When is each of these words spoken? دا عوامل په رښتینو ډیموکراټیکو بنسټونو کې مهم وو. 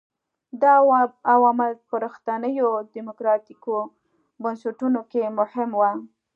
دا 0.61 0.73
عوامل 1.33 1.71
په 1.87 1.95
رښتینو 2.03 2.69
ډیموکراټیکو 2.93 3.75
بنسټونو 4.43 5.01
کې 5.11 5.23
مهم 5.39 5.69
وو. 5.79 5.91